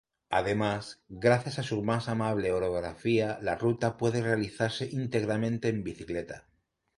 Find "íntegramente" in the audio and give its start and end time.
4.91-5.69